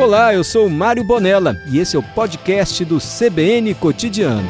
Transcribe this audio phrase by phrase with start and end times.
[0.00, 4.48] Olá, eu sou Mário Bonella e esse é o podcast do CBN Cotidiano.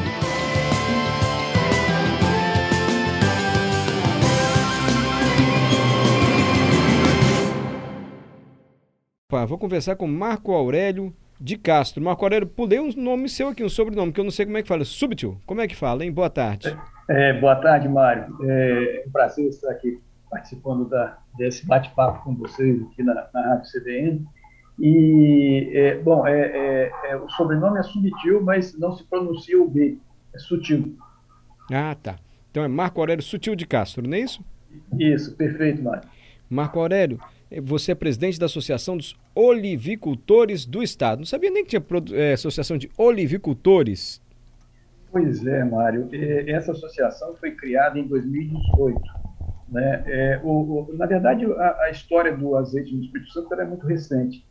[9.45, 12.01] Vou conversar com Marco Aurélio de Castro.
[12.01, 14.61] Marco Aurélio, pulei um nome seu aqui, um sobrenome, que eu não sei como é
[14.61, 14.85] que fala.
[14.85, 16.13] Súbito, como é que fala, hein?
[16.13, 16.73] Boa tarde.
[17.09, 18.37] É, boa tarde, Mário.
[18.41, 23.69] É um prazer estar aqui participando da, desse bate-papo com vocês aqui na, na Rádio
[23.69, 24.25] CBN.
[24.79, 29.67] E, é, bom, é, é, é, o sobrenome é Sutil, mas não se pronuncia o
[29.67, 29.97] B,
[30.33, 30.95] é Sutil.
[31.71, 32.17] Ah, tá.
[32.49, 34.43] Então é Marco Aurélio Sutil de Castro, não é isso?
[34.97, 36.07] Isso, perfeito, Mário.
[36.49, 37.19] Marco Aurélio,
[37.61, 41.19] você é presidente da Associação dos Olivicultores do Estado.
[41.19, 44.21] Não sabia nem que tinha é, Associação de Olivicultores.
[45.11, 46.09] Pois é, Mário.
[46.47, 49.01] Essa associação foi criada em 2018.
[49.69, 50.03] Né?
[50.05, 50.49] É, o,
[50.89, 54.45] o, na verdade, a, a, história do azeite no Espírito Santo é muito recente.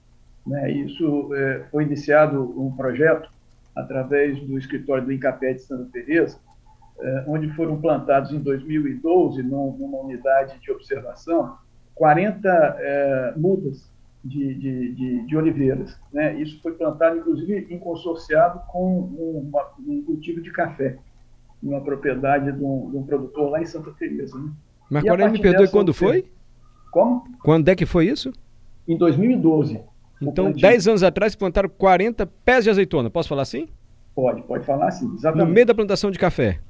[0.51, 0.69] Né?
[0.73, 3.31] Isso é, foi iniciado um projeto
[3.75, 6.39] através do escritório do Incapé de Santa Teresa,
[6.99, 11.57] é, onde foram plantados em 2012, numa unidade de observação,
[11.95, 13.89] 40 é, mudas
[14.25, 15.97] de, de, de, de, oliveiras.
[16.13, 16.35] Né?
[16.43, 20.99] Isso foi plantado, inclusive, em consorciado com uma, um cultivo de café,
[21.63, 24.37] numa propriedade de um, de um produtor lá em Santa Teresa.
[24.37, 24.51] Né?
[24.91, 26.29] Mas agora me perdoe, quando foi?
[26.91, 27.23] Como?
[27.45, 28.33] Quando é que foi isso?
[28.89, 29.81] Em 2012.
[30.21, 33.09] Então, 10 anos atrás, plantaram 40 pés de azeitona.
[33.09, 33.69] Posso falar assim?
[34.15, 35.47] Pode, pode falar assim, exatamente.
[35.47, 36.61] No meio da plantação de café.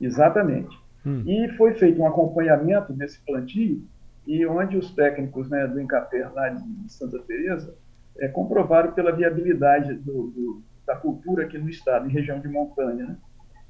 [0.00, 0.76] Exatamente.
[1.04, 1.22] Hum.
[1.24, 3.82] E foi feito um acompanhamento nesse plantio,
[4.26, 7.76] e onde os técnicos né, do Incapé, lá de Santa Teresa,
[8.18, 13.06] é, comprovaram pela viabilidade do, do, da cultura aqui no estado, em região de montanha.
[13.06, 13.16] Né?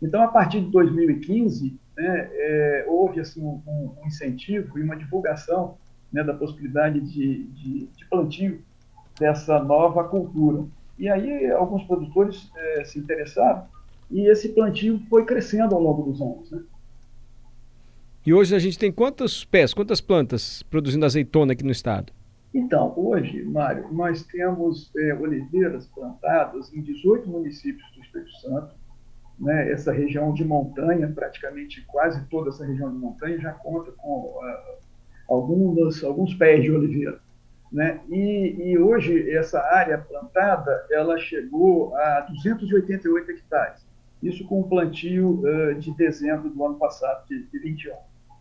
[0.00, 5.76] Então, a partir de 2015, né, é, houve assim, um, um, incentivo e uma divulgação
[6.12, 8.62] né, da possibilidade de, de, de plantio
[9.18, 10.64] dessa nova cultura.
[10.98, 13.66] E aí alguns produtores é, se interessaram
[14.10, 16.50] e esse plantio foi crescendo ao longo dos anos.
[16.50, 16.62] Né?
[18.24, 22.12] E hoje a gente tem quantos pés, quantas plantas produzindo azeitona aqui no estado?
[22.54, 28.74] Então, hoje, Mário, nós temos é, oliveiras plantadas em 18 municípios do Espírito Santo.
[29.38, 29.70] Né?
[29.70, 34.78] Essa região de montanha, praticamente quase toda essa região de montanha, já conta com uh,
[35.28, 37.20] algumas, alguns pés de oliveira.
[37.76, 38.00] Né?
[38.08, 43.86] E, e, hoje essa área plantada ela chegou a 288 hectares.
[44.22, 47.92] Isso com o plantio uh, de dezembro do ano passado, de, de 21.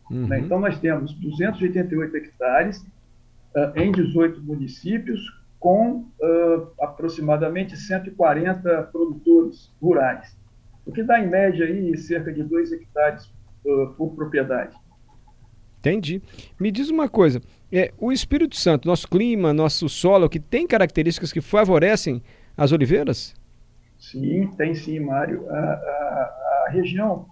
[0.09, 0.27] Uhum.
[0.27, 0.39] Né?
[0.39, 5.19] Então nós temos 288 hectares uh, em 18 municípios,
[5.59, 10.33] com uh, aproximadamente 140 produtores rurais,
[10.85, 13.29] o que dá em média aí cerca de 2 hectares
[13.97, 14.77] por propriedade.
[15.85, 16.21] Entendi.
[16.59, 17.39] Me diz uma coisa:
[17.71, 22.23] é, o Espírito Santo, nosso clima, nosso solo, que tem características que favorecem
[22.57, 23.35] as oliveiras?
[23.99, 25.47] Sim, tem sim, Mário.
[25.49, 27.27] A, a, a região,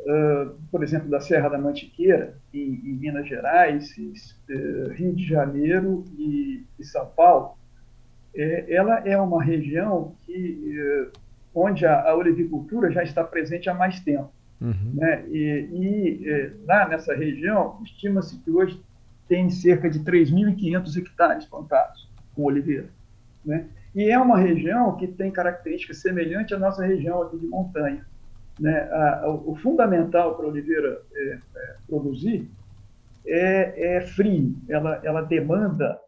[0.00, 6.04] uh, por exemplo, da Serra da Mantiqueira, em, em Minas Gerais, uh, Rio de Janeiro
[6.18, 7.56] e, e São Paulo,
[8.34, 11.18] é, ela é uma região que, uh,
[11.54, 14.30] onde a, a olivicultura já está presente há mais tempo.
[14.62, 14.92] Uhum.
[14.94, 15.24] Né?
[15.28, 18.80] E, e é, lá nessa região, estima-se que hoje
[19.28, 22.88] tem cerca de 3.500 hectares plantados com oliveira.
[23.44, 23.66] Né?
[23.94, 28.06] E é uma região que tem características semelhantes à nossa região aqui de montanha.
[28.60, 28.78] Né?
[28.92, 32.48] A, a, o fundamental para a oliveira é, é, produzir
[33.26, 34.56] é, é, frio.
[34.68, 35.98] Ela, ela demanda,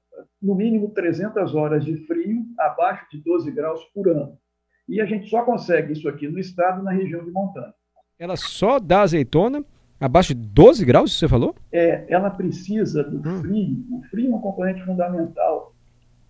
[0.41, 4.38] no mínimo, 300 horas de frio abaixo de 12 graus por ano.
[4.88, 7.72] E a gente só consegue isso aqui no estado, na região de montanha.
[8.19, 9.65] Ela só dá azeitona
[10.01, 11.55] abaixo de 12 graus, você falou?
[11.73, 13.41] É, ela precisa do hum.
[13.41, 13.85] frio.
[13.91, 15.75] O frio é um componente fundamental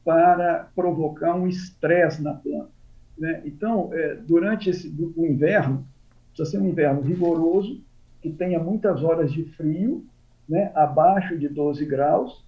[0.02, 2.70] para provocar um estresse na planta.
[3.18, 3.42] Né?
[3.44, 5.86] Então, é, durante esse, o inverno,
[6.28, 7.82] precisa ser um inverno rigoroso,
[8.22, 10.06] que tenha muitas horas de frio,
[10.48, 12.44] né, abaixo de 12 graus,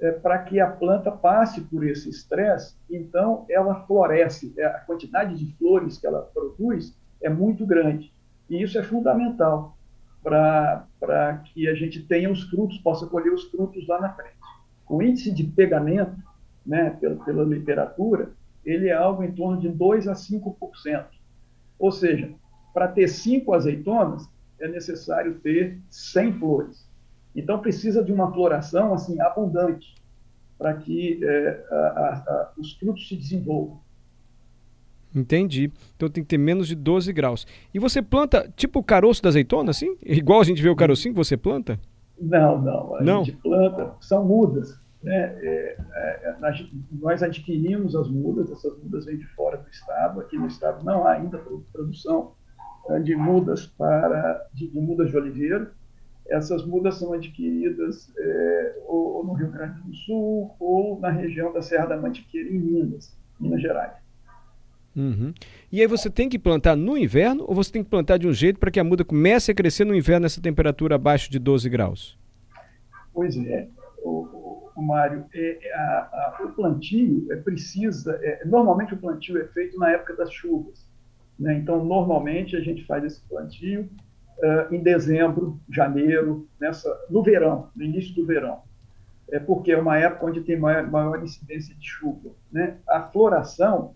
[0.00, 4.52] é, para que a planta passe por esse estresse, então ela floresce.
[4.58, 8.13] É, a quantidade de flores que ela produz é muito grande.
[8.48, 9.76] E isso é fundamental
[10.22, 14.34] para que a gente tenha os frutos, possa colher os frutos lá na frente.
[14.88, 16.16] O índice de pegamento,
[16.64, 18.30] né, pela, pela literatura,
[18.64, 21.06] ele é algo em torno de 2 a 5%.
[21.78, 22.32] Ou seja,
[22.72, 26.88] para ter cinco azeitonas, é necessário ter 100 flores.
[27.36, 29.94] Então, precisa de uma floração assim abundante
[30.56, 33.80] para que é, a, a, os frutos se desenvolvam.
[35.14, 35.70] Entendi.
[35.96, 37.46] Então tem que ter menos de 12 graus.
[37.72, 39.96] E você planta tipo o caroço da azeitona, assim?
[40.02, 41.78] Igual a gente vê o carocinho que você planta?
[42.20, 42.96] Não, não.
[42.96, 43.24] A não.
[43.24, 44.78] gente planta, são mudas.
[45.02, 45.36] Né?
[45.42, 46.36] É, é,
[46.92, 51.06] nós adquirimos as mudas, essas mudas vêm de fora do estado, aqui no estado não
[51.06, 51.38] há ainda
[51.72, 52.32] produção
[52.88, 55.70] eh, de mudas para de, de mudas de oliveira.
[56.26, 61.52] Essas mudas são adquiridas é, ou, ou, no Rio Grande do Sul ou na região
[61.52, 64.03] da Serra da Mantiqueira, em Minas, Minas Gerais.
[64.96, 65.34] Uhum.
[65.72, 68.32] E aí você tem que plantar no inverno ou você tem que plantar de um
[68.32, 71.68] jeito para que a muda comece a crescer no inverno nessa temperatura abaixo de 12
[71.68, 72.18] graus?
[73.12, 73.68] Pois é,
[74.02, 79.38] o, o Mário, é, é, a, a, o plantio é precisa, é, normalmente o plantio
[79.38, 80.86] é feito na época das chuvas.
[81.38, 81.58] Né?
[81.58, 83.88] Então, normalmente a gente faz esse plantio
[84.38, 88.62] uh, em dezembro, janeiro, nessa, no verão, no início do verão.
[89.30, 92.30] É porque é uma época onde tem maior, maior incidência de chuva.
[92.52, 92.76] Né?
[92.88, 93.94] A floração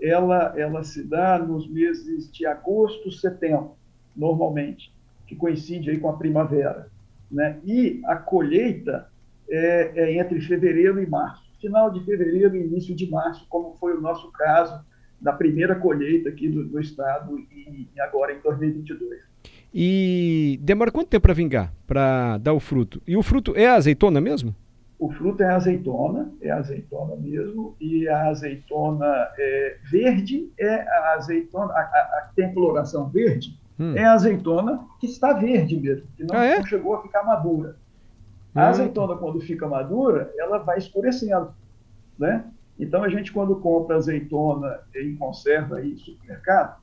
[0.00, 3.76] ela, ela se dá nos meses de agosto, setembro,
[4.14, 4.92] normalmente,
[5.26, 6.90] que coincide aí com a primavera.
[7.30, 7.58] Né?
[7.64, 9.08] E a colheita
[9.48, 13.96] é, é entre fevereiro e março, final de fevereiro e início de março, como foi
[13.96, 14.84] o nosso caso
[15.20, 19.20] da primeira colheita aqui do, do estado e, e agora em 2022.
[19.74, 23.02] E demora quanto tempo para vingar, para dar o fruto?
[23.06, 24.54] E o fruto é azeitona mesmo?
[24.98, 31.72] O fruto é azeitona, é azeitona mesmo, e a azeitona é, verde é a azeitona,
[31.72, 33.94] a, a, a tem coloração verde, hum.
[33.94, 36.58] é a azeitona que está verde mesmo, que não, ah, é?
[36.58, 37.76] não chegou a ficar madura.
[38.54, 38.68] A hum.
[38.68, 41.52] azeitona, quando fica madura, ela vai escurecendo,
[42.18, 42.44] né?
[42.78, 46.78] Então, a gente, quando compra azeitona em conserva aí supermercado,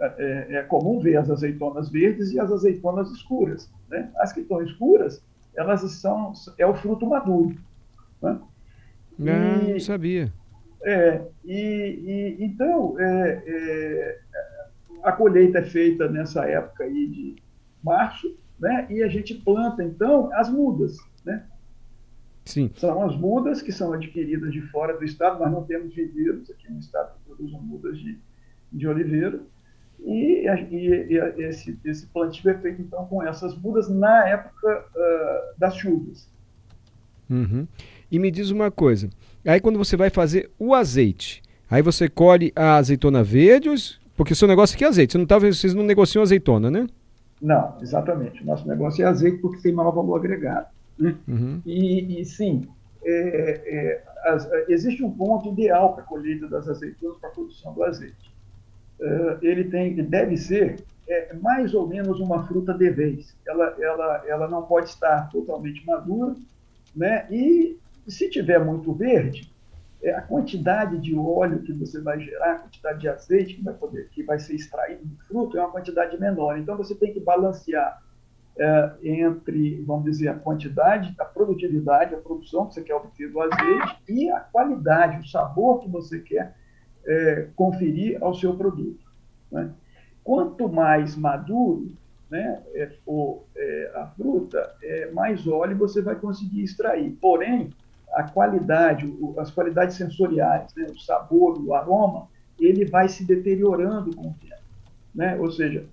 [0.00, 3.70] é, é, comum ver as azeitonas verdes e as azeitonas escuras.
[3.88, 4.10] Né?
[4.16, 5.22] As que estão escuras,
[5.58, 7.56] elas são é o fruto maduro.
[8.22, 8.40] Né?
[9.18, 10.32] Não, e, não sabia.
[10.82, 14.20] É, e, e então é, é,
[15.02, 17.36] a colheita é feita nessa época aí de
[17.82, 18.86] março, né?
[18.88, 21.44] E a gente planta então as mudas, né?
[22.44, 22.70] Sim.
[22.76, 25.40] São as mudas que são adquiridas de fora do estado.
[25.40, 28.18] Nós não temos viveiros aqui no estado que produzem mudas de,
[28.72, 29.40] de oliveira.
[30.04, 35.58] E, e, e esse, esse, plantio é feito então com essas mudas na época uh,
[35.58, 36.28] das chuvas.
[37.28, 37.66] Uhum.
[38.10, 39.10] E me diz uma coisa,
[39.44, 43.68] aí quando você vai fazer o azeite, aí você colhe a azeitona verde,
[44.16, 46.86] porque o seu negócio aqui é azeite, você não tá, vocês não negociam azeitona, né?
[47.40, 48.44] Não, exatamente.
[48.44, 50.66] Nosso negócio é azeite porque tem maior valor agregado.
[50.98, 51.14] Né?
[51.28, 51.60] Uhum.
[51.64, 52.66] E, e, sim,
[53.04, 57.72] é, é, as, existe um ponto ideal para a colheita das azeitonas para a produção
[57.74, 58.28] do azeite
[59.42, 63.34] ele tem, deve ser é, mais ou menos uma fruta de vez.
[63.46, 66.34] Ela, ela, ela não pode estar totalmente madura,
[66.94, 67.26] né?
[67.30, 69.50] E se tiver muito verde,
[70.02, 73.74] é, a quantidade de óleo que você vai gerar, a quantidade de azeite que vai
[73.74, 76.58] poder, que vai ser extraído do fruto é uma quantidade menor.
[76.58, 78.02] Então você tem que balancear
[78.58, 83.40] é, entre, vamos dizer, a quantidade, a produtividade, a produção que você quer obter do
[83.40, 86.54] azeite e a qualidade, o sabor que você quer
[87.08, 89.00] é, conferir ao seu produto.
[89.50, 89.70] Né?
[90.22, 91.90] Quanto mais maduro
[92.30, 97.10] né, é, for é, a fruta, é, mais óleo você vai conseguir extrair.
[97.20, 97.70] Porém,
[98.12, 102.28] a qualidade, o, as qualidades sensoriais, né, o sabor, o aroma,
[102.60, 104.62] ele vai se deteriorando com o tempo.
[105.14, 105.36] Né?
[105.36, 105.86] Ou seja,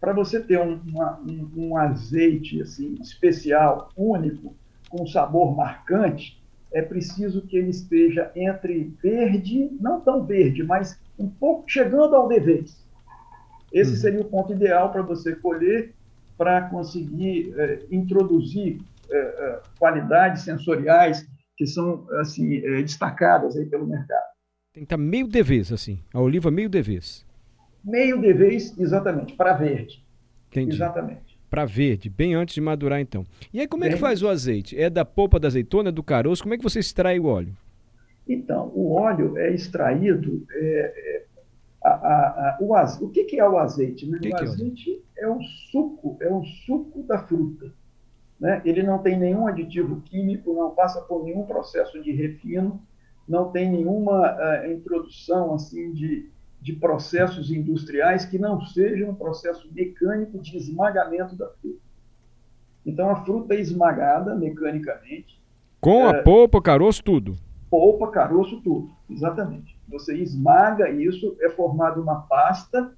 [0.00, 4.54] para você ter um, uma, um, um azeite assim, especial, único,
[4.88, 6.40] com sabor marcante,
[6.72, 12.28] é preciso que ele esteja entre verde, não tão verde, mas um pouco chegando ao
[12.28, 12.84] devez.
[13.72, 13.96] Esse uhum.
[13.96, 15.94] seria o ponto ideal para você colher,
[16.36, 18.78] para conseguir é, introduzir
[19.10, 24.26] é, é, qualidades sensoriais que são assim é, destacadas aí pelo mercado.
[24.72, 27.24] Tem que estar meio devez, assim, a oliva meio devez.
[27.82, 30.04] Meio devez, exatamente, para verde.
[30.50, 30.74] Entendi.
[30.74, 33.24] Exatamente para verde, bem antes de madurar então.
[33.52, 34.78] E aí como é que faz o azeite?
[34.78, 36.42] É da polpa da azeitona, do caroço?
[36.42, 37.56] Como é que você extrai o óleo?
[38.28, 40.44] Então, o óleo é extraído.
[40.50, 41.24] É, é,
[41.84, 44.06] a, a, a, o, az, o que, que, é o azeite?
[44.08, 44.18] Né?
[44.20, 47.72] Que o que azeite é, é o suco, é o suco da fruta.
[48.40, 48.60] Né?
[48.64, 52.82] Ele não tem nenhum aditivo químico, não passa por nenhum processo de refino,
[53.28, 56.28] não tem nenhuma uh, introdução assim de,
[56.66, 61.78] de processos industriais que não sejam um processo mecânico de esmagamento da fruta.
[62.84, 65.40] Então, a fruta é esmagada mecanicamente.
[65.80, 67.36] Com é, a polpa, caroço, tudo?
[67.70, 68.90] Polpa, caroço, tudo.
[69.08, 69.78] Exatamente.
[69.86, 72.92] Você esmaga isso, é formada uma pasta.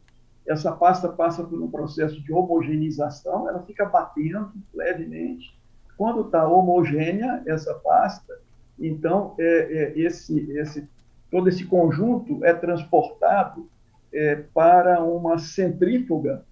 [0.47, 5.55] Essa pasta passa por um processo de homogeneização, ela fica batendo levemente.
[5.95, 8.33] Quando está homogênea essa pasta,
[8.79, 10.89] então é, é, esse, esse
[11.31, 13.69] todo esse conjunto é transportado
[14.13, 16.45] é, para uma centrífuga,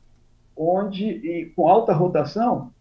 [0.56, 2.72] onde, e, com alta rotação,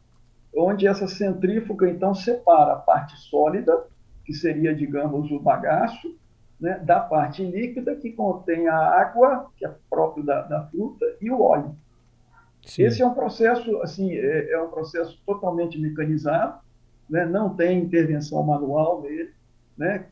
[0.56, 3.86] onde essa centrífuga então separa a parte sólida
[4.26, 6.18] que seria, digamos, o bagaço,
[6.60, 11.30] né, da parte líquida, que contém a água, que é próprio da, da fruta, e
[11.30, 11.76] o óleo.
[12.66, 12.84] Sim.
[12.84, 16.60] Esse é um processo, assim, é, é um processo totalmente mecanizado,
[17.08, 19.32] né, não tem intervenção manual nele,
[19.78, 20.06] né,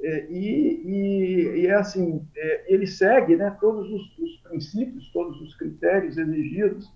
[0.00, 5.54] e, e, e, é assim, é, ele segue né, todos os, os, princípios, todos os
[5.56, 6.90] critérios exigidos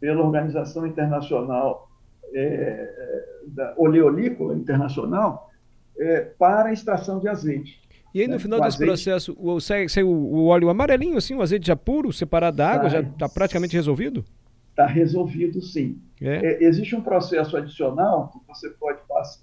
[0.00, 1.88] pela Organização Internacional
[2.32, 5.50] é, é da Oleolícola Internacional
[5.98, 7.80] é, para a extração de azeite.
[8.12, 8.38] E aí no né?
[8.40, 8.90] final desse azeite...
[8.90, 12.68] processo, o, sai, sai o, o, óleo amarelinho, assim, o azeite já puro, separado da
[12.68, 14.24] água, já está praticamente resolvido?
[14.70, 16.00] Está resolvido, sim.
[16.20, 16.62] É.
[16.64, 18.98] existe um processo adicional que você pode,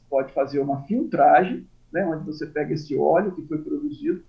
[0.10, 4.24] pode fazer uma filtragem, né, onde você pega esse óleo que foi produzido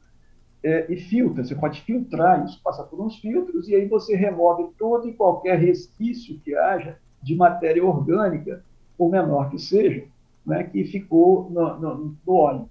[0.63, 1.45] é, e filtra.
[1.45, 5.59] Você pode filtrar isso, passa por uns filtros e aí você remove todo e qualquer
[5.59, 8.65] resquício que haja de matéria orgânica,
[8.97, 10.05] por menor que seja,
[10.45, 12.69] né, que ficou no, no, no óleo.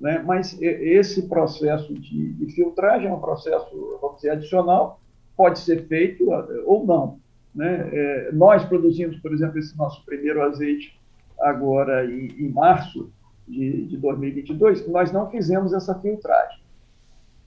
[0.00, 0.22] Né?
[0.24, 5.00] Mas esse processo de, de, filtragem é um processo, vamos dizer, adicional,
[5.36, 6.30] pode ser feito
[6.64, 7.18] ou não.
[7.54, 7.90] Né?
[7.92, 10.98] É, nós produzimos, por exemplo, esse nosso primeiro azeite
[11.38, 13.10] agora em, em março,
[13.50, 16.60] de, de 2022, nós não fizemos essa filtragem.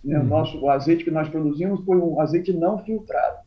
[0.03, 0.19] Né?
[0.19, 0.25] Uhum.
[0.25, 3.37] O nosso o azeite que nós produzimos foi um azeite não filtrado,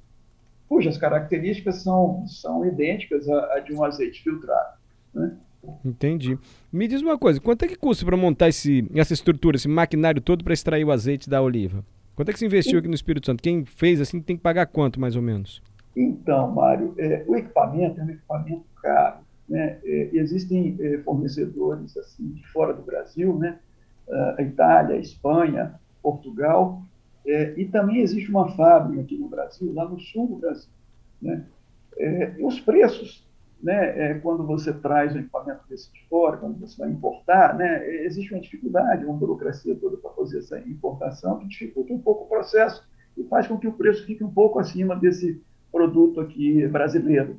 [0.68, 4.76] cujas características são, são idênticas a, de um azeite filtrado.
[5.14, 5.36] Né?
[5.84, 6.38] Entendi.
[6.72, 10.20] Me diz uma coisa, quanto é que custa para montar esse, essa estrutura, esse maquinário
[10.20, 11.84] todo para extrair o azeite da oliva?
[12.14, 13.42] Quanto é que se investiu aqui no Espírito Santo?
[13.42, 15.60] Quem fez assim tem que pagar quanto, mais ou menos?
[15.94, 19.25] Então, Mário, é, o equipamento é um equipamento caro.
[19.49, 19.79] Né?
[19.85, 23.59] É, existem é, fornecedores assim de fora do Brasil, né?
[24.38, 26.81] a Itália, a Espanha, Portugal,
[27.26, 30.71] é, e também existe uma fábrica aqui no Brasil, lá no sul do Brasil.
[31.21, 31.45] Né?
[32.38, 33.26] e os preços,
[33.61, 38.35] né, quando você traz um equipamento desse de fora, quando você vai importar, né, existe
[38.35, 42.87] uma dificuldade, uma burocracia toda para fazer essa importação, que dificulta um pouco o processo
[43.17, 47.37] e faz com que o preço fique um pouco acima desse produto aqui brasileiro.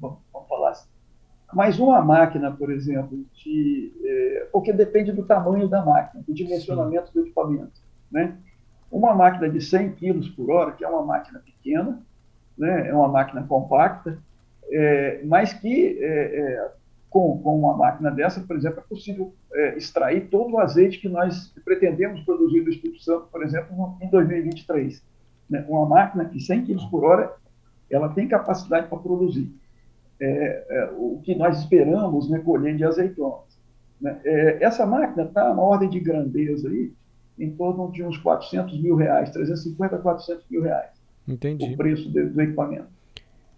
[1.54, 7.08] Mas uma máquina, por exemplo, de, é, porque depende do tamanho da máquina, do dimensionamento
[7.08, 7.14] Sim.
[7.14, 7.82] do equipamento.
[8.12, 8.38] Né?
[8.92, 12.02] Uma máquina de 100 kg por hora, que é uma máquina pequena,
[12.58, 12.90] né?
[12.90, 14.18] é uma máquina compacta,
[14.70, 16.72] é, mas que é, é
[17.10, 21.08] com, com uma máquina dessa, por exemplo, é possível é, extrair todo o azeite que
[21.08, 25.02] nós pretendemos produzir do Espírito Santo, por exemplo, em 2023.
[25.50, 25.66] Né?
[25.70, 27.34] Uma máquina que 100 kg por hora,
[27.90, 29.50] ela tem capacidade para produzir
[30.20, 33.58] é, é, o que nós esperamos né, colher de azeitonas.
[34.02, 34.20] Né?
[34.24, 36.92] É, essa máquina está na ordem de grandeza aí,
[37.38, 40.92] em torno de uns 400 mil reais, 350 a 400 mil reais.
[41.28, 41.66] Entendi.
[41.66, 42.88] O preço do, do equipamento.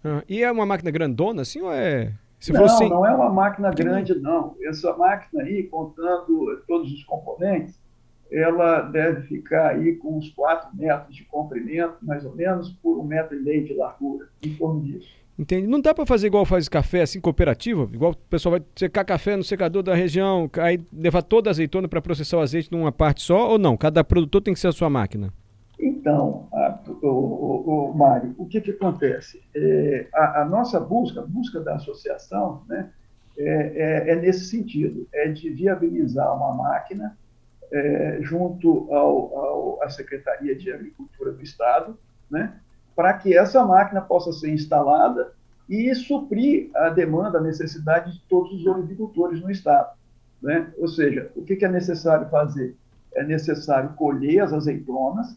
[0.04, 2.12] Ah, e é uma máquina grandona assim ou é...
[2.38, 2.88] Se não, assim...
[2.88, 4.56] não é uma máquina grande, não.
[4.62, 7.78] Essa máquina aí, contando todos os componentes,
[8.32, 13.04] ela deve ficar aí com uns 4 metros de comprimento, mais ou menos, por um
[13.04, 15.10] metro e meio de largura, em torno disso.
[15.40, 15.66] Entende?
[15.66, 17.88] Não dá para fazer igual faz café, assim, cooperativa?
[17.94, 21.88] Igual o pessoal vai secar café no secador da região, aí levar toda a azeitona
[21.88, 23.74] para processar o azeite numa parte só, ou não?
[23.74, 25.32] Cada produtor tem que ser a sua máquina?
[25.78, 29.42] Então, a, o, o, o, Mário, o que, que acontece?
[29.56, 32.90] É, a, a, nossa busca, a busca da associação, né,
[33.38, 37.16] é, é, é, nesse sentido, é de viabilizar uma máquina
[37.72, 41.98] é, junto ao, ao, à Secretaria de Agricultura do Estado,
[42.30, 42.52] né,
[43.00, 45.32] para que essa máquina possa ser instalada
[45.66, 49.96] e suprir a demanda, a necessidade de todos os olivicultores no estado.
[50.42, 50.70] Né?
[50.76, 52.76] Ou seja, o que é necessário fazer?
[53.14, 55.34] É necessário colher as azeitonas,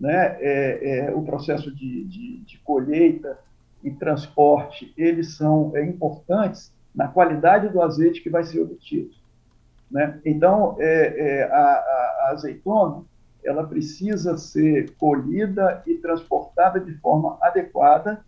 [0.00, 0.38] né?
[0.40, 3.36] É, é, o processo de, de, de, colheita
[3.84, 9.10] e transporte, eles são é, importantes na qualidade do azeite que vai ser obtido.
[9.90, 10.18] Né?
[10.24, 13.04] Então, é, é a, a, azeitona,
[13.46, 18.24] ela precisa ser colhida e transportada de forma adequada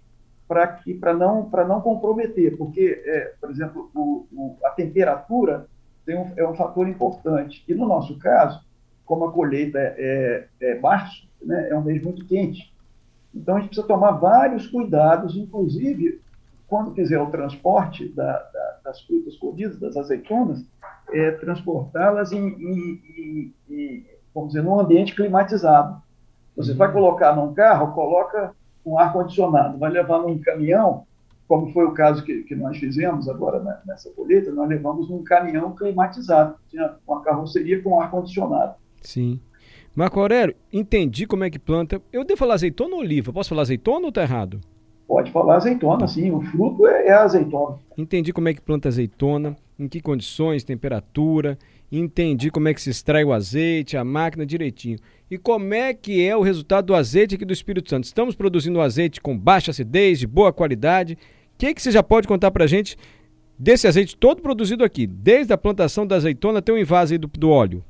[0.46, 5.66] para que para não para não comprometer, porque é, por exemplo o, o, a temperatura
[6.08, 8.64] um, é um fator importante e no nosso caso,
[9.04, 12.72] como a colheita é, é, é março, né, é um mês muito quente,
[13.34, 16.20] então a gente precisa tomar vários cuidados, inclusive
[16.66, 20.64] quando fizer o transporte da, da, das frutas colhidas, das azeitonas,
[21.10, 24.06] é, transportá-las em, em, em, em
[24.38, 26.00] vamos dizer, num ambiente climatizado.
[26.56, 28.52] Você vai colocar num carro, coloca
[28.84, 31.04] um ar-condicionado, vai levar num caminhão,
[31.46, 35.74] como foi o caso que, que nós fizemos agora nessa colheita, nós levamos num caminhão
[35.74, 38.74] climatizado, tinha uma carroceria com ar-condicionado.
[39.00, 39.40] Sim.
[39.94, 42.00] Marco Aurélio, entendi como é que planta.
[42.12, 43.32] Eu devo falar azeitona ou oliva?
[43.32, 44.60] Posso falar azeitona ou tá errado?
[45.06, 46.30] Pode falar azeitona, sim.
[46.30, 47.78] O fruto é, é azeitona.
[47.96, 51.58] Entendi como é que planta azeitona, em que condições, temperatura
[51.90, 54.98] entendi como é que se extrai o azeite, a máquina direitinho.
[55.30, 58.04] E como é que é o resultado do azeite aqui do Espírito Santo?
[58.04, 61.14] Estamos produzindo azeite com baixa acidez, de boa qualidade.
[61.14, 61.16] O
[61.58, 62.96] que, que você já pode contar para a gente
[63.58, 67.50] desse azeite todo produzido aqui, desde a plantação da azeitona até o invase do, do
[67.50, 67.84] óleo?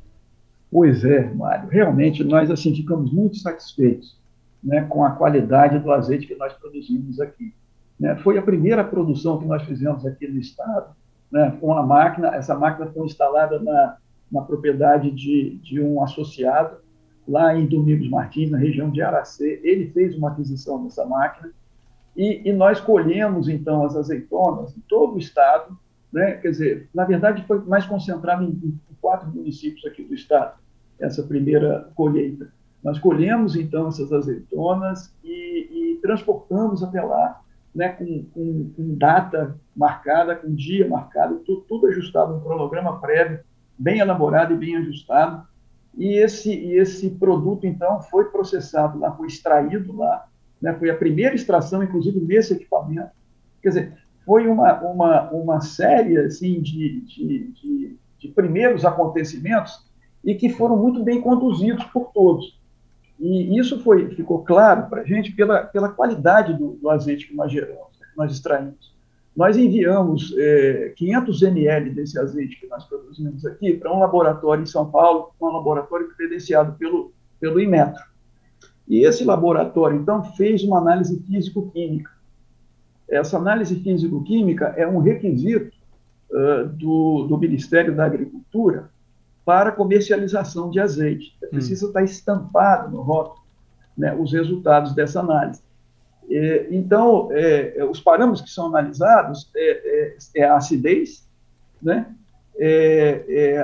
[0.71, 1.69] Pois é, Mário.
[1.69, 4.19] Realmente nós assim ficamos muito satisfeitos
[4.62, 7.55] né, com a qualidade do azeite que nós produzimos aqui.
[7.99, 8.17] Né?
[8.17, 10.95] Foi a primeira produção que nós fizemos aqui no estado,
[11.31, 12.35] né, com a máquina.
[12.35, 13.97] Essa máquina foi instalada na,
[14.31, 16.79] na propriedade de, de um associado
[17.27, 19.61] lá em Domingos Martins, na região de Aracê.
[19.63, 21.53] Ele fez uma aquisição dessa máquina
[22.17, 25.79] e, e nós colhemos, então, as azeitonas em todo o estado.
[26.13, 26.33] Né?
[26.33, 30.59] Quer dizer, na verdade, foi mais concentrado em, em quatro municípios aqui do estado,
[30.99, 32.51] essa primeira colheita.
[32.83, 37.41] Nós colhemos, então, essas azeitonas e, e transportamos até lá,
[37.79, 43.39] né, com, com, com, data marcada, com dia marcado, tudo, tudo ajustado, um cronograma prévio,
[43.79, 45.47] bem elaborado e bem ajustado,
[45.97, 50.27] e esse, esse produto, então, foi processado lá, foi extraído lá,
[50.61, 53.13] né, foi a primeira extração, inclusive, nesse equipamento.
[53.63, 53.93] Quer dizer,
[54.27, 59.89] foi uma, uma, uma série assim, de, de, de, de primeiros acontecimentos
[60.25, 62.58] e que foram muito bem conduzidos por todos.
[63.21, 67.35] E isso foi, ficou claro para a gente pela, pela qualidade do, do, azeite que
[67.35, 68.97] nós geramos, que nós extraímos.
[69.37, 74.67] Nós enviamos é, 500 ml desse azeite que nós produzimos aqui para um laboratório em
[74.67, 78.03] São Paulo, um laboratório credenciado pelo, pelo Inmetro.
[78.87, 82.11] E esse laboratório, então, fez uma análise físico-química.
[83.09, 85.77] Essa análise físico-química é um requisito
[86.31, 88.91] uh, do, do Ministério da Agricultura
[89.49, 91.35] para comercialização de azeite.
[91.43, 91.88] É precisa hum.
[91.88, 93.40] estar estampado no rótulo
[93.97, 95.62] né, os resultados dessa análise.
[96.31, 101.26] É, então, é, é, os parâmetros que são analisados é, é, é a acidez,
[101.83, 102.14] né,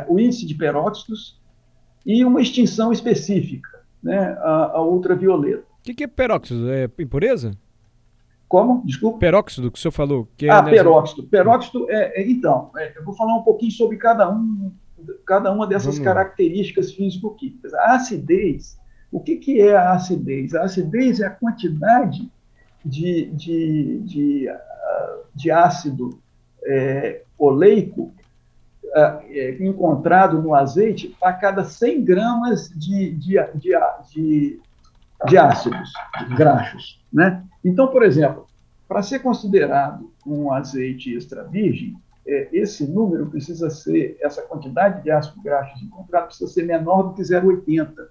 [0.09, 1.39] o índice de peróxidos
[2.07, 5.65] e uma extinção específica, né, a, a ultravioleta.
[5.81, 6.73] O que, que, é peróxido?
[6.73, 7.53] É impureza?
[8.49, 8.83] Como?
[8.87, 9.19] Desculpa.
[9.19, 10.29] Peróxido, que o senhor falou.
[10.35, 11.25] Que ah, peróxido.
[11.25, 14.73] Peróxido, é, então, eu vou falar um pouquinho sobre cada um
[15.27, 16.05] cada uma dessas Vamos.
[16.05, 17.75] características físico-químicas.
[17.75, 18.79] A acidez,
[19.11, 20.55] o que, que é a acidez?
[20.55, 22.31] A acidez é a quantidade
[22.85, 26.19] de, de, de, ah, de ácido
[26.67, 28.13] é, oleico
[28.95, 33.73] é, encontrado no azeite a cada 100 gramas de, de, de,
[34.13, 34.61] de,
[35.27, 35.93] de ácidos
[36.37, 37.03] graxos.
[37.13, 37.43] Né?
[37.65, 38.47] Então, por exemplo,
[38.87, 45.43] para ser considerado um azeite extra virgem, esse número precisa ser, essa quantidade de ácidos
[45.43, 48.09] graxos encontrados precisa ser menor do que 0,80.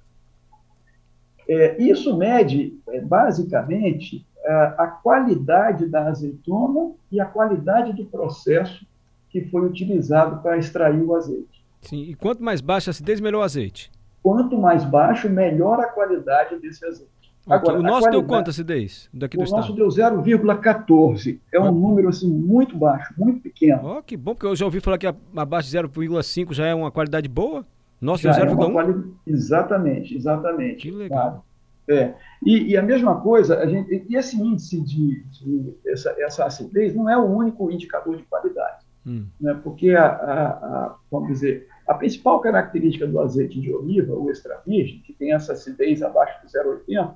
[1.48, 8.86] É, isso mede, é, basicamente, a, a qualidade da azeitona e a qualidade do processo
[9.30, 11.66] que foi utilizado para extrair o azeite.
[11.82, 13.92] Sim, e quanto mais baixa a acidez, melhor o azeite.
[14.22, 17.12] Quanto mais baixo, melhor a qualidade desse azeite.
[17.48, 21.40] Agora, o nosso deu quanto acidez daqui do o nosso deu 0,14.
[21.52, 21.72] É um ah.
[21.72, 23.98] número assim muito baixo, muito pequeno.
[23.98, 26.90] Oh, que bom, porque eu já ouvi falar que abaixo de 0,5 já é uma
[26.90, 27.66] qualidade boa.
[28.00, 28.70] Nosso já deu 0,1.
[28.70, 29.04] É quali...
[29.28, 30.78] Exatamente, exatamente.
[30.78, 31.46] Que legal.
[31.88, 32.14] É.
[32.46, 36.96] E, e, a mesma coisa, a gente, e esse índice de, de essa, essa, acidez
[36.96, 38.86] não é o único indicador de qualidade.
[39.06, 39.26] Hum.
[39.40, 39.60] Né?
[39.62, 44.62] Porque, a, a, a, vamos dizer, a principal característica do azeite de oliva, o extra
[44.66, 47.16] virgem, que tem essa acidez abaixo de 0,80,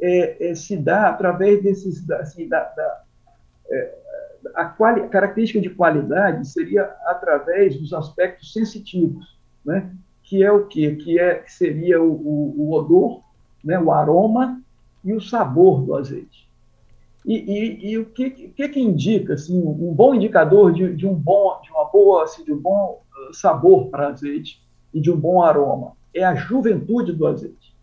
[0.00, 3.02] é, é, se dá através desses, assim, da, da
[3.70, 3.94] é,
[4.54, 9.90] a, quali, característica de qualidade seria através dos aspectos sensitivos, né?
[10.22, 10.96] que é o quê?
[10.96, 13.22] Que, é, que seria o, o, o odor,
[13.62, 13.78] né?
[13.78, 14.60] o aroma
[15.04, 16.48] e o sabor do azeite.
[17.24, 21.14] E, e, e o que, que, que indica assim, um bom indicador de, de um
[21.14, 25.16] bom, de uma boa, assim, de um bom uh, sabor para azeite e de um
[25.16, 25.92] bom aroma?
[26.12, 27.74] É a juventude do azeite.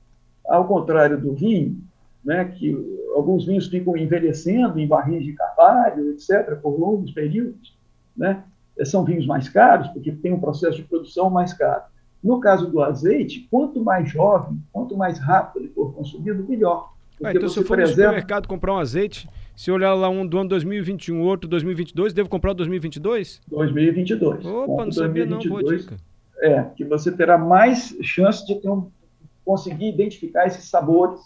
[0.47, 1.81] Ao contrário do vinho,
[2.23, 2.75] né, que
[3.15, 7.77] alguns vinhos ficam envelhecendo em barris de carvalho, etc., por longos períodos,
[8.15, 8.43] né,
[8.85, 11.83] são vinhos mais caros, porque tem um processo de produção mais caro.
[12.23, 16.91] No caso do azeite, quanto mais jovem, quanto mais rápido ele for consumido, melhor.
[17.23, 18.01] Ah, então, se eu for preserva...
[18.01, 22.29] no supermercado comprar um azeite, se olhar lá um do ano 2021, outro 2022, devo
[22.29, 23.41] comprar o 2022?
[23.47, 24.45] 2022.
[24.45, 25.97] Opa, não sabia 2022, não, boa dica.
[26.39, 28.89] É, que você terá mais chance de um,
[29.45, 31.19] conseguir identificar esses sabores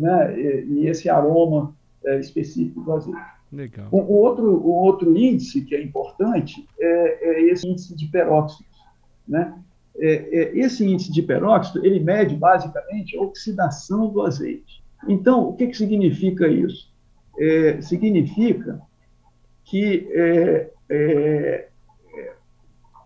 [0.00, 3.20] né, e, e esse aroma é, específico do azeite.
[3.52, 3.88] Legal.
[3.90, 8.80] O, o, outro, o outro índice que é importante é, é esse índice de peróxidos.
[9.28, 9.52] Né?
[9.98, 14.82] É, é, esse índice de peróxido ele mede basicamente a oxidação do azeite.
[15.06, 16.90] Então, o que, que significa isso?
[17.38, 18.80] É, significa
[19.64, 20.08] que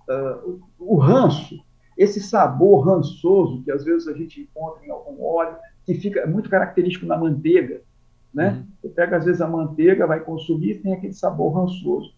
[0.09, 1.62] uh, o ranço
[1.96, 6.49] esse sabor rançoso que às vezes a gente encontra em algum óleo, que fica muito
[6.49, 7.81] característico na manteiga.
[8.33, 8.51] Né?
[8.51, 8.66] Uhum.
[8.81, 12.12] Você pega, às vezes, a manteiga, vai consumir tem aquele sabor rançoso.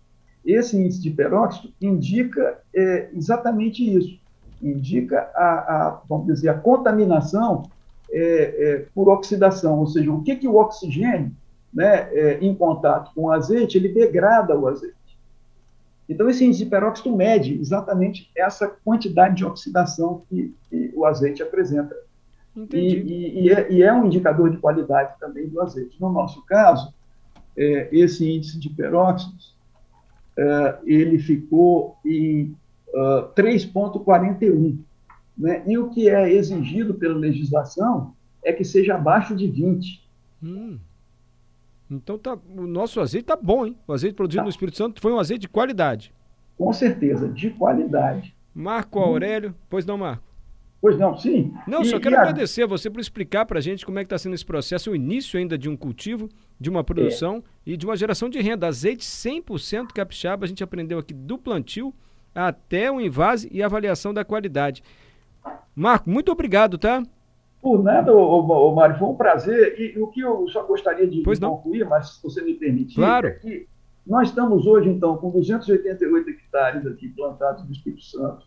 [0.44, 4.18] Esse índice de peróxido indica é, exatamente isso.
[4.62, 7.64] Indica a, a, vamos dizer, a contaminação
[8.10, 11.32] é, é, por oxidação, ou seja, o que, que o oxigênio,
[11.74, 14.94] né, é, em contato com o azeite, ele degrada o azeite.
[16.08, 21.42] Então, esse índice de peróxido mede exatamente essa quantidade de oxidação que, que o azeite
[21.42, 21.96] apresenta.
[22.72, 26.00] E, e, e, é, e, é, um indicador de qualidade também do azeite.
[26.00, 26.94] No nosso caso,
[27.56, 29.54] é, esse índice de peróxidos,
[30.38, 32.56] é, ele ficou em
[32.88, 34.78] uh, 3,41.
[35.36, 35.62] Né?
[35.66, 40.02] E o que é exigido pela legislação é que seja abaixo de 20.
[40.42, 40.78] Hum.
[41.90, 43.76] Então tá, o nosso azeite tá bom, hein?
[43.86, 44.44] O azeite produzido tá.
[44.44, 46.12] no Espírito Santo foi um azeite de qualidade.
[46.56, 48.34] Com certeza, de qualidade.
[48.54, 49.54] Marco Aurélio, hum.
[49.68, 50.25] pois não, Marco?
[50.86, 51.52] Pois não, sim.
[51.66, 54.06] Não, e, só quero agradecer a você por explicar para a gente como é que
[54.06, 56.28] está sendo esse processo, o início ainda de um cultivo,
[56.60, 57.72] de uma produção é.
[57.72, 58.68] e de uma geração de renda.
[58.68, 61.92] Azeite 100% capixaba, a gente aprendeu aqui do plantio
[62.32, 64.80] até o invase e avaliação da qualidade.
[65.74, 67.02] Marco, muito obrigado, tá?
[67.60, 69.74] Por nada, ô, ô, ô Mário, foi um prazer.
[69.80, 73.26] E o que eu só gostaria de, pois concluir, mas se você me permitir, claro.
[73.26, 73.66] é que
[74.06, 78.46] nós estamos hoje, então, com 288 hectares aqui plantados no Espírito Santo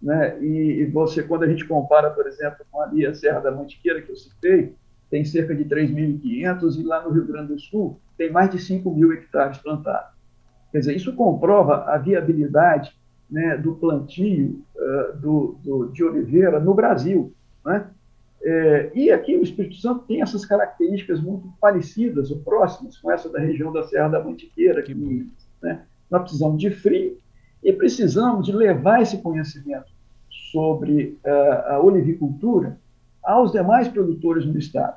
[0.00, 0.38] né?
[0.40, 4.00] E, e, você, quando a gente compara, por exemplo, com ali a Serra da Mantiqueira,
[4.00, 4.74] que eu citei,
[5.10, 8.90] tem cerca de 3.500 e lá no Rio Grande do Sul tem mais de 5
[8.94, 10.12] mil hectares plantados.
[10.70, 12.92] Quer dizer, isso comprova a viabilidade
[13.30, 17.32] né, do plantio uh, do, do, de oliveira no Brasil.
[17.64, 17.88] Né?
[18.42, 23.28] É, e aqui o Espírito Santo tem essas características muito parecidas ou próximas com essa
[23.28, 25.30] da região da Serra da Mantiqueira, que, que
[25.62, 27.18] né, nós precisamos de frio,
[27.62, 29.86] e precisamos de levar esse conhecimento
[30.52, 32.78] sobre uh, a olivicultura
[33.22, 34.96] aos demais produtores no Estado.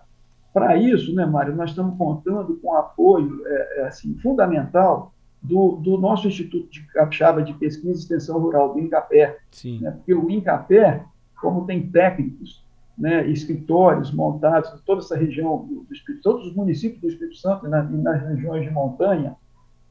[0.53, 5.97] Para isso, né, Mário, nós estamos contando com o apoio é, assim, fundamental do, do,
[5.97, 9.37] nosso Instituto de Capixaba de Pesquisa e Extensão Rural, do INCAPé.
[9.79, 11.05] Né, porque o INCAPé,
[11.39, 12.63] como tem técnicos,
[12.97, 17.37] né, escritórios montados em toda essa região do, do Espírito todos os municípios do Espírito
[17.37, 19.35] Santo e nas regiões de montanha,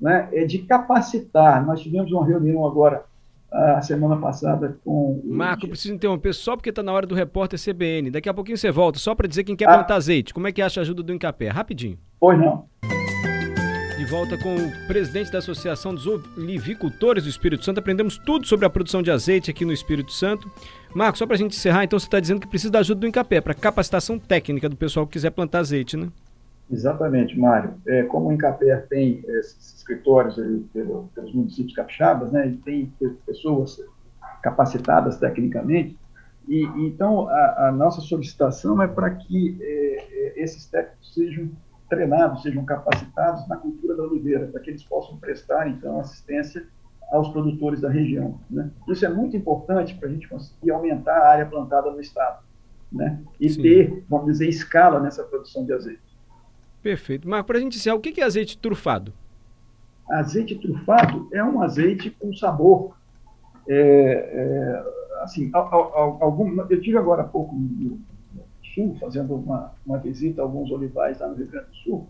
[0.00, 1.64] né, é de capacitar.
[1.64, 3.04] Nós tivemos uma reunião agora,
[3.52, 5.20] a semana passada, com.
[5.24, 8.10] Marco, preciso interromper só porque está na hora do repórter CBN.
[8.10, 9.74] Daqui a pouquinho você volta, só para dizer quem quer ah.
[9.74, 10.32] plantar azeite.
[10.32, 11.48] Como é que acha a ajuda do Encapé?
[11.48, 11.98] Rapidinho.
[12.18, 12.64] Pois não.
[13.98, 17.80] De volta com o presidente da Associação dos Olivicultores do Espírito Santo.
[17.80, 20.50] Aprendemos tudo sobre a produção de azeite aqui no Espírito Santo.
[20.94, 23.06] Marco, só para a gente encerrar, então você está dizendo que precisa da ajuda do
[23.06, 26.08] Encapé para capacitação técnica do pessoal que quiser plantar azeite, né?
[26.70, 27.74] Exatamente, Mário.
[27.86, 32.92] É, como o Incaper tem esses escritórios ali pelo, pelos municípios capixabas, né, e tem
[33.26, 33.82] pessoas
[34.42, 35.98] capacitadas tecnicamente,
[36.48, 41.50] e então a, a nossa solicitação é para que é, é, esses técnicos sejam
[41.88, 46.66] treinados, sejam capacitados na cultura da oliveira, para que eles possam prestar então assistência
[47.10, 48.38] aos produtores da região.
[48.48, 48.70] Né?
[48.88, 52.44] Isso é muito importante para a gente conseguir aumentar a área plantada no estado,
[52.92, 53.20] né?
[53.40, 53.62] E Sim.
[53.62, 56.09] ter, vamos dizer, escala nessa produção de azeite.
[56.82, 57.28] Perfeito.
[57.28, 59.12] Mas para a gente encerrar, o que é azeite trufado?
[60.08, 62.96] Azeite trufado é um azeite com sabor.
[63.68, 68.00] É, é, assim, algum, eu tive agora há pouco no
[68.74, 72.08] Sul, fazendo uma, uma visita a alguns olivais lá no Rio Grande do Sul,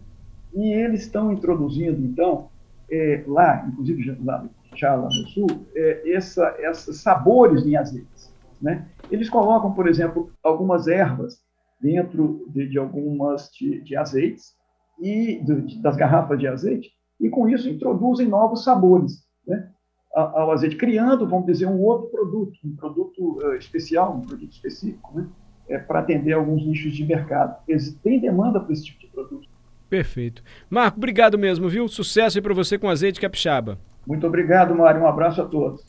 [0.54, 2.48] e eles estão introduzindo, então,
[2.90, 8.32] é, lá, inclusive lá, já lá no Sul, é, essa, esses sabores em azeites.
[8.60, 8.86] Né?
[9.10, 11.40] Eles colocam, por exemplo, algumas ervas
[11.80, 14.54] dentro de, de algumas de, de azeites,
[15.00, 15.42] e
[15.80, 19.68] das garrafas de azeite, e com isso introduzem novos sabores né,
[20.14, 25.14] ao azeite, criando, vamos dizer, um outro produto, um produto uh, especial, um produto específico,
[25.14, 25.26] né,
[25.68, 27.56] é, para atender alguns nichos de mercado.
[27.68, 29.48] Eles têm demanda para esse tipo de produto.
[29.88, 30.42] Perfeito.
[30.68, 31.86] Marco, obrigado mesmo, viu?
[31.88, 33.78] Sucesso aí para você com azeite capixaba.
[34.06, 35.02] Muito obrigado, Mário.
[35.02, 35.84] Um abraço a todos.